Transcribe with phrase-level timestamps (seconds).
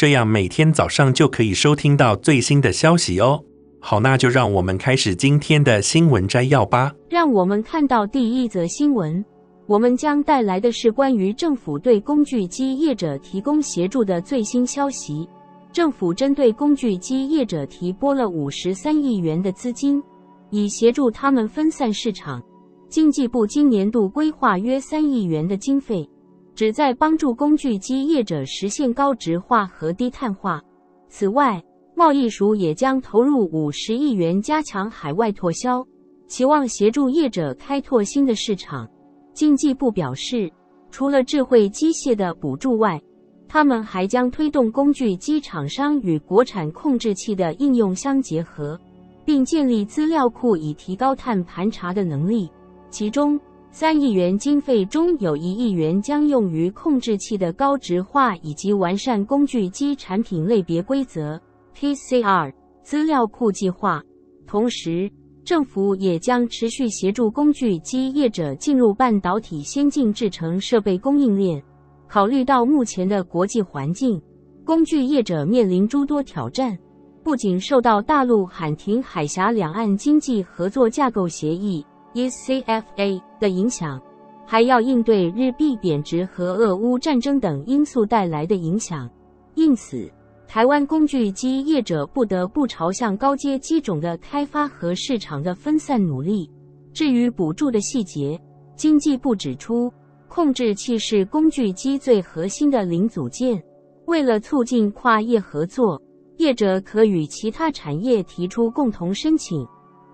[0.00, 3.38] 这样每天早上就可以收听到最新的消息哦。
[3.82, 6.90] 好，那就让我们开始今天的新闻摘要吧。
[7.10, 9.22] 让我们看到第一则新闻。
[9.66, 15.28] 我们将带来的是关于政府对工具机业者提供协助的最新消息。
[15.70, 20.02] 政府针对工具机业者提拨了五十三亿元的资金，
[20.48, 22.42] 以协助他们分散市场。
[22.88, 26.08] 经济部今年度规划约三亿元的经费。
[26.54, 30.62] 旨在帮助工具机业者实现高值化和低碳化。
[31.08, 31.62] 此外，
[31.94, 35.84] 贸易署也将投入五十亿元加强海外拓销，
[36.26, 38.88] 期望协助业者开拓新的市场。
[39.32, 40.50] 经济部表示，
[40.90, 43.00] 除了智慧机械的补助外，
[43.48, 48.78] 他们还将推动工具机厂商与国产控制器的应用相结合，
[49.24, 52.48] 并建立资料库以提高碳盘查的能力。
[52.90, 53.38] 其中，
[53.72, 61.40] 三亿元经费中有一亿元将用于控制器的高值化以及完善工具机产品类别规则
[61.74, 64.02] （PCR） 资料库计划。
[64.44, 65.08] 同时，
[65.44, 71.62] 政府也将持续协助工具机业者进入半导体先进制程设备供应链。
[72.08, 74.20] 考虑到目前的国际环境，
[74.64, 76.76] 工具业者面临诸多挑战，
[77.22, 81.86] 不仅受到大陆喊停海峡两岸经济合作架构协议。
[82.14, 84.00] ECFA 的影响，
[84.46, 89.08] 还要应对日币贬值和俄乌战争等因素带来的影响，
[89.54, 90.10] 因此，
[90.48, 96.50] 台湾工具机业者不得不朝向高阶机种的开发和市场的分散努力。
[96.92, 98.36] 至于补助的细节，
[98.74, 99.92] 经济部指出，
[100.26, 103.62] 控制器是工具机最核心的零组件，
[104.06, 106.00] 为了促进跨业合作，
[106.38, 109.64] 业者可与其他产业提出共同申请。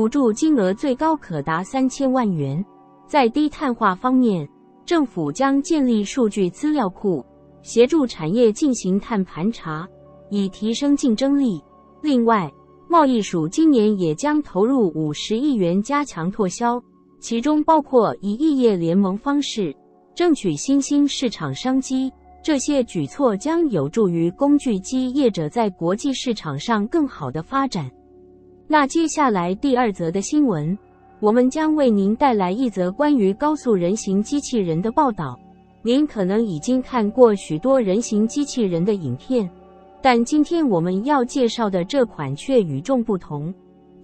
[0.00, 2.64] 补助金额最高可达三千万元。
[3.06, 4.48] 在低碳化方面，
[4.86, 7.22] 政府将建立数据资料库，
[7.60, 9.86] 协助产业进行碳盘查，
[10.30, 11.62] 以提升竞争力。
[12.00, 12.50] 另外，
[12.88, 16.82] 贸易署今年也将投入五十亿元加强拓销，
[17.20, 19.76] 其中包括以异业联盟方式
[20.14, 22.10] 争取新兴市场商机。
[22.42, 27.90] 这些举措将有助于工具机业者在国际市场上更好的发展。
[28.72, 30.78] 那接下来第二则的新闻，
[31.18, 35.36] 我们将为您带来一则关于高速人形机器人的报道。
[35.82, 39.50] 您可能已经看过许多人形机器人的影片，
[40.00, 43.52] 但今天我们要介绍的这款却与众不同。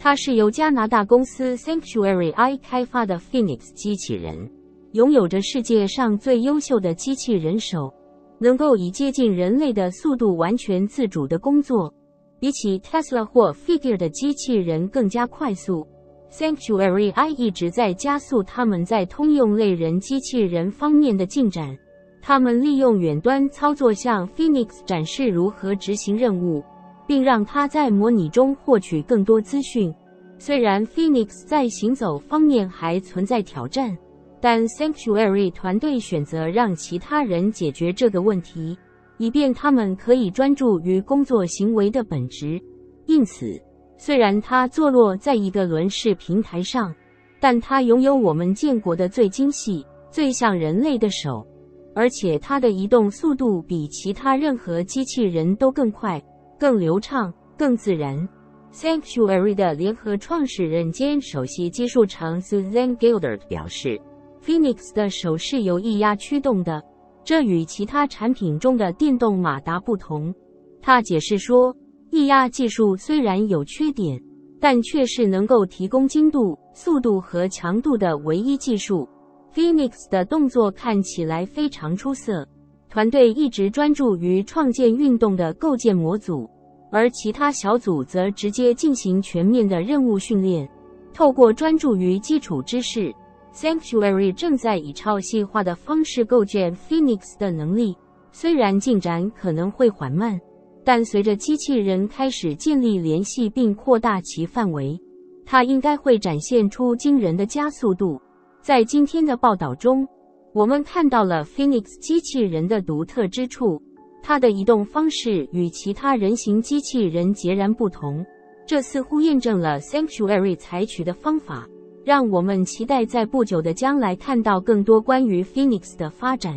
[0.00, 4.50] 它是由加拿大公司 Sanctuary I 开发的 Phoenix 机器人，
[4.94, 7.94] 拥有着世界上最优秀的机器人手，
[8.41, 11.94] 能够以接近人类的速度完全自主的工作。
[12.38, 15.86] 比起 Tesla 或 Figure 的机器人更加快速
[16.30, 21.76] ，Sanctuary I 一直在加速他们在通用类人机器人方面的进展。
[22.20, 26.62] 他们利用远端操作向 Phoenix 展示如何执行任务，
[27.06, 29.94] 并让它在模拟中获取更多资讯。
[30.36, 33.96] 虽然 Phoenix 在行走方面还存在挑战，
[34.41, 38.76] 但 Sanctuary 团队选择让其他人解决这个问题。
[39.19, 42.60] 以便他们可以专注于工作行为的本质。
[43.06, 43.60] 因此，
[43.97, 46.94] 虽然它坐落在一个轮式平台上，
[47.41, 51.47] 但它拥有我们见过的最精细、最像人类的手，
[51.94, 56.22] 而且它的移动速度比其他任何机器人都更快、
[56.59, 58.28] 更流畅、更自然。
[58.72, 63.99] Sanctuary 的联合创始人兼首席技术长 Suzanne Gilder 表示
[64.44, 66.82] ，Phoenix 的手是由液压驱动的。
[67.26, 70.32] 这与其他产品中的电动马达不同，
[70.81, 71.76] 他解释说，
[72.11, 74.23] 液压技术虽然有缺点，
[74.61, 79.08] 但却是能够提供精度、速度和强度的唯一技术。
[79.52, 82.46] Phoenix 的动作看起来非常出色，
[82.88, 86.49] 团队一直专注于创建运动的构建模组，
[86.93, 90.69] 而其他小组则直接进行全面的任务训练，
[91.12, 93.12] 透过专注于基础知识。
[93.56, 97.97] Sanctuary 正在以超细化的方式构建 Phoenix 的能力，
[98.31, 100.38] 虽然进展可能会缓慢，
[100.85, 105.00] 但随着机器人开始建立联系并扩大其范围，
[105.47, 108.20] 它应该会展现出惊人的加速度。
[108.61, 110.06] 在今天的报道中，
[110.52, 113.81] 我们看到了 Phoenix 机器人的独特之处，
[114.23, 118.23] 它的移动方式与其他人形机器人截然不同。
[118.67, 121.67] 这似乎验证了 Sanctuary 采取的方法，
[122.06, 126.55] 让我们期待在不久的将来看到更多关于 Phoenix 的发展。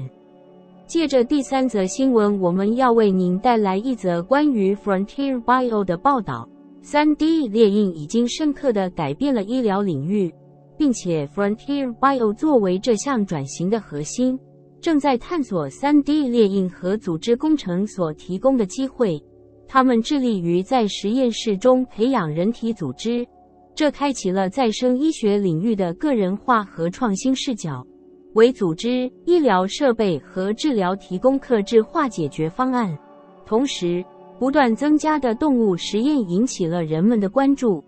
[0.85, 6.47] 借着第三则新闻，我们要为您带来一则关于 Frontier Bio 的报道。
[6.83, 10.31] 3D 列印已经深刻地改变了医疗领域，
[10.77, 14.39] 并且 Frontier Bio 作为这项转型的核心，
[14.79, 19.19] 正在探索 3D 列印和组织工程所提供的机会。
[19.67, 23.25] 他们致力于在实验室中培养人体组织，
[23.79, 27.81] 这开启了再生医学领域的个人化和创新视角，
[28.33, 32.93] 为组织、医疗设备和治疗提供克制化解决方案。
[33.45, 34.03] 同时，
[34.37, 37.81] 不断增加的动物实验引起了人们的关注。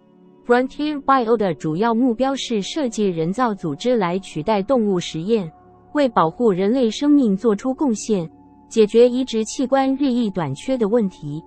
[0.48, 5.52] Frontier Bio 的主要目标是设计人造组织来取代动物实验，
[5.92, 8.32] 为保护人类生命做出贡献，
[8.70, 11.44] 解决移植器官日益短缺的问题。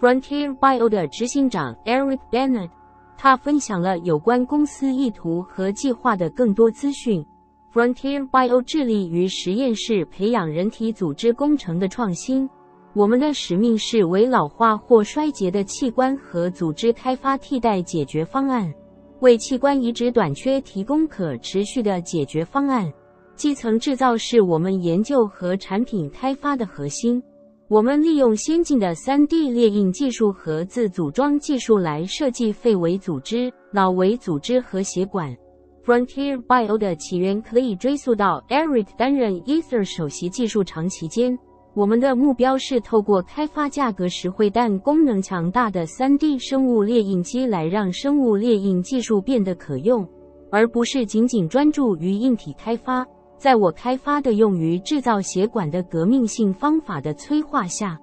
[0.00, 2.70] Frontier Bio 的执行长 Eric Bennett，
[3.20, 7.22] 他分享了有关公司意图和计划的更多资讯。
[7.74, 12.48] Frontier Bio 致力于实验室培养人体组织工程的创新。
[12.94, 18.72] 我们的使命是为老化或衰竭的器官和组织开发替代解决方案，
[19.20, 22.90] 为器官移植短缺提供可持续的解决方案。
[23.34, 27.22] 基层制造是我们研究和产品开发的核心。
[27.70, 35.36] 我们利用先进的 3D 列印技术和自组装技术来设计肺微组织、脑微组织和血管。
[35.84, 41.38] Frontier Bio 的起源可以追溯到 Eric 担任 Ether 首席技术长期间。
[41.74, 50.08] 我们的目标是透过开发价格实惠但功能强大的 3D 生物列印机来让生物列印技术变得可用，
[50.50, 53.06] 而不是仅仅专注于硬体开发。
[53.38, 57.96] 在我开发的用于制造血管的革命性方法的催化下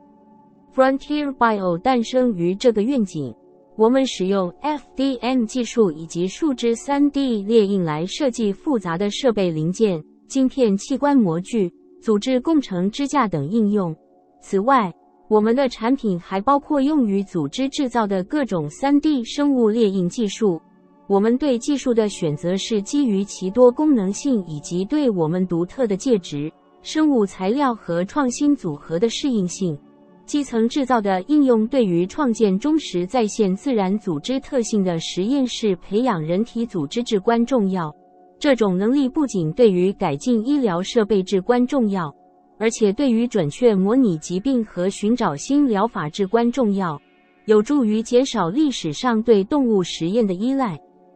[0.74, 3.36] ，Frontier Bio 诞生于这个愿景。
[3.76, 11.70] 我们使用 FDM 技术以及树脂 3D 列印来设计复杂的设备零件、晶片、器官模具、
[12.02, 13.94] 组织工程支架等应用。
[14.40, 14.94] 此外，
[15.28, 20.62] 我们的产品还包括用于组织制造的各种 3D 生物列印技术。
[21.07, 29.78] 我们对技术的选择是基于其多功能性以及对我们独特的介质、生物材料和创新组合的适应性。
[30.25, 37.96] 基层制造的应用对于创建忠实再现自然组织特性的实验室培养人体组织至关重要。
[38.40, 42.12] 这种能力不仅对于改进医疗设备至关重要，
[42.58, 47.00] 而且对于准确模拟疾病和寻找新疗法至关重要，
[47.46, 50.75] 有助于减少历史上对动物实验的依赖。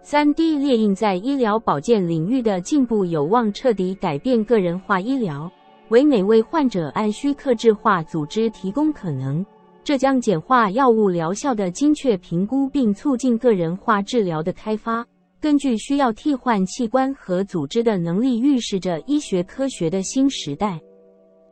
[0.09, 5.47] 3D 列印在医疗保健领域的进步有望彻底改变个人化医疗，
[5.89, 9.45] 为每位患者按需客制化组织提供可能。
[9.83, 15.05] 这将简化药物疗效的精确评估，并促进个人化治疗的开发。
[15.39, 20.79] 根据需要替换器官和组织的能力，预示着医学科学的新时代。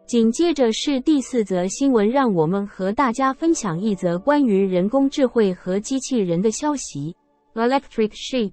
[0.08, 7.16] 紧接着是第四则新闻，让我们和大家分享一则关于人工智慧和机器人的消息。
[7.58, 8.52] Electric Sheep，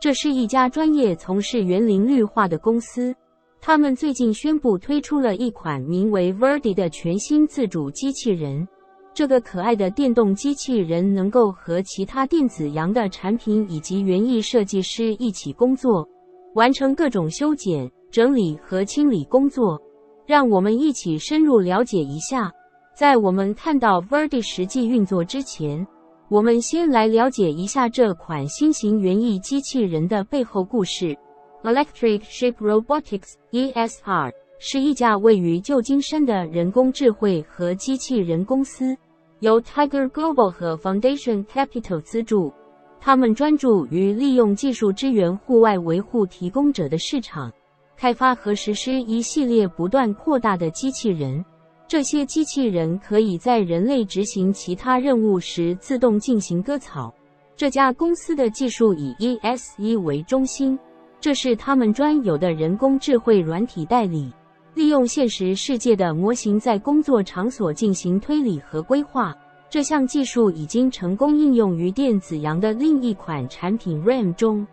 [0.00, 3.14] 这是一家专业从事园林绿化的公司。
[3.60, 8.66] 他们最近宣布推出了一款名为 Verdi 的全新自主机器人。
[9.14, 16.08] 这个可爱的电动机器人能够和其他电子羊的产品以及园艺设计师一起工作，
[16.54, 19.80] 完成各种修剪、整理和清理工作。
[20.26, 22.50] 让我们一起深入了解一下。
[22.94, 25.86] 在我们看到 Verdi 实际运作之前，
[26.32, 31.14] 我们先来了解一下这款新型园艺机器人的背后故事。
[31.62, 38.96] Electric Sheep Robotics（ESR） 是一家位于旧金山的人工智慧和机器人公司，
[39.40, 42.50] 由 Tiger Global 和 Foundation Capital 资助。
[42.98, 47.52] 他们专注于利用技术支援户外维护提供者的市场，
[47.94, 51.44] 开发和实施一系列不断扩大的机器人。
[51.92, 57.12] 这些机器人可以在人类执行其他任务时自动进行割草。
[57.54, 60.78] 这家公司的技术以 ES1 为中心，
[61.20, 64.32] 这是他们专有的人工智慧软体代理，
[64.74, 69.36] 利用现实世界的模型在工作场所进行推理和规划。
[69.68, 74.66] 这项技术已经成功应用于电子羊的另一款产品 RAM 中。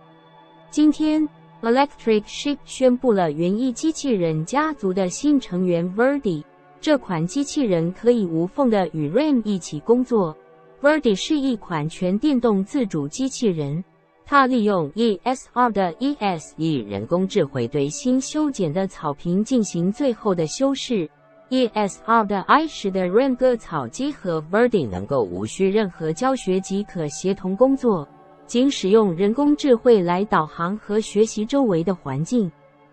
[0.69, 1.27] 今天
[1.63, 6.43] ，Electric Sheep 宣布了园艺机器人家族的新成员 Verdi。
[6.81, 10.35] 这款机器人可以无缝的与 RAM 一起工作。
[10.81, 13.83] Verdi 是一款全电动自主机器人，
[14.25, 21.09] 它利用 ESR 的 ESE 人工智慧对新修剪的草坪进行最后的修饰
[21.49, 28.07] ，ESR 的 I 使得 RAM 割草机和 Verdi 能够无需任何教学即可协同工作，
[28.45, 32.49] 仅使用人工智慧来导航和学习周围的环境。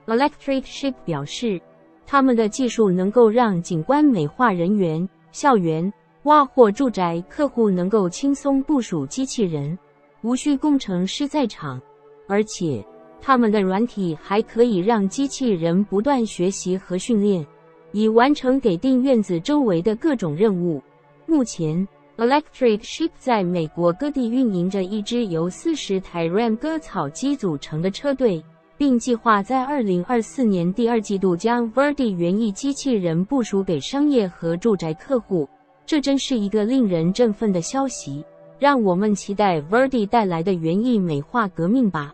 [0.07, 1.61] Electric Sheep 表示，
[2.07, 9.77] 他们的技术能够让景观美化人员、校园、挖或住宅客户能够轻松部署机器人，
[10.23, 11.81] 无需工程师在场，
[12.29, 12.85] 而且
[13.21, 17.45] 他们的软体还可以让机器人不断学习和训练。
[17.93, 20.83] 以完成给定院子周围的各种任务。
[21.25, 21.87] 目前
[22.19, 28.45] ，Electric Sheep 在美国各地运营着一支由四十台 RAM 割草机组成的车队，
[28.78, 35.49] 并计划在二零二四年第二季度将 Verdi 园艺机器人部署给商业和住宅客户。
[35.87, 38.25] 这真是一个令人振奋的消息！
[38.59, 42.12] 让我们期待 Verdi 带来的园艺美化革命吧。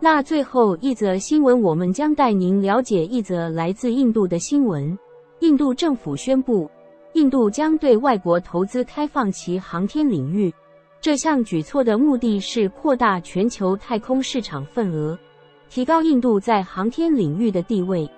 [0.00, 4.96] 那最后一则新闻，我们将带您了解一则来自印度的新闻。
[5.40, 6.70] 印度政府宣布，
[7.14, 10.52] 印度将对外国投资开放其航天领域。
[11.00, 15.18] 这项举措的目的是扩大全球太空市场份额，
[15.74, 18.08] 提高印度在航天领域的地位。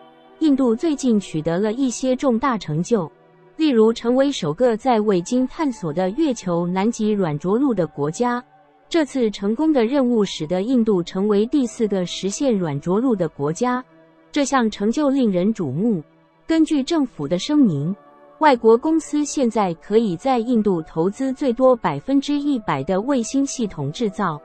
[0.41, 3.11] 印度最近取得了一些重大成就，
[3.57, 8.45] 例如成为首个在未经探索的月球南极软着陆的国家。
[8.91, 13.83] 这次成功的任务使得印度成为第四个实现软着陆的国家，
[14.31, 16.03] 这项成就令人瞩目。
[16.47, 17.97] 根据政府的声明，
[18.41, 24.39] 外国公司现在可以在印度投资最多百分之一百的卫星系统制造，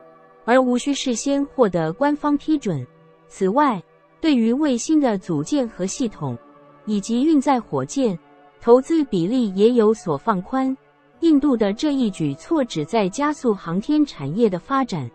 [0.45, 2.87] 而无需事先获得官方批准。
[3.31, 3.81] 此外，
[4.19, 6.37] 对于卫星的组件和系统，
[6.85, 8.19] 以及运载火箭，
[8.59, 10.75] 投资比例也有所放宽。
[11.21, 15.09] 印度的这一举措旨在加速航天产业的发展，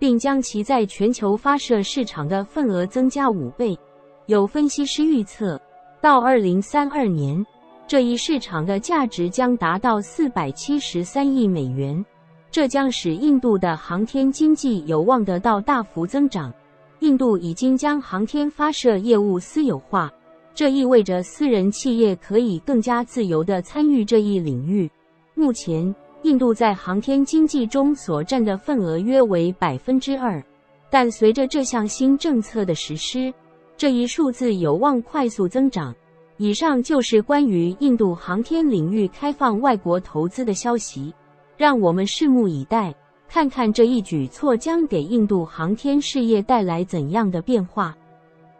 [0.00, 3.78] 并将其在全球发射市场的份额增加五倍。
[4.26, 5.58] 有分析师预测，
[6.00, 7.46] 到二零三二年，
[7.86, 12.04] 这一市场的价值将达到四百七十三亿美元，
[12.50, 16.52] 这将使印度的航天经济有望得到大幅增长。
[17.00, 20.12] 印度已经将航天发射业务私有化，
[20.54, 24.90] 这意味着私人企业可以更加自由地参与这一领域。
[25.34, 30.42] 目前，印度在航天经济中所占的份额约为百分之二，
[30.90, 33.32] 但随着这项新政策的实施，
[33.78, 35.94] 这一数字有望快速增长。
[36.36, 41.14] 以上就是关于印度航天领域开放外国投资的消息，
[41.56, 42.94] 让我们拭目以待，
[43.32, 47.96] 看看这一举措将给印度航天事业带来怎样的变化。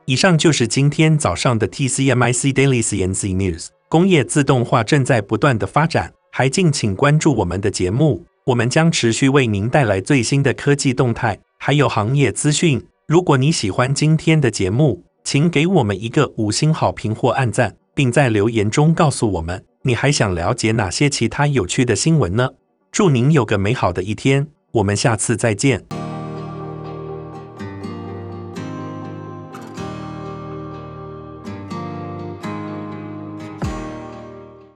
[0.04, 3.66] 以上就是今天早上的 TCMIC Daily CNC News。
[3.88, 6.12] 工业自动化正在不断的发展。
[6.30, 12.80] 还敬请关注我们的节目，我们将持续为您带来最新的科技动态，还有行业资讯。
[13.08, 22.50] 如果你喜欢今天的节目，请给我们一个五星好评或按赞，并在留言中告诉我们你还想了解哪些其他有趣的新闻呢？
[22.92, 25.99] 祝您有个美好的一天，我们下次再见。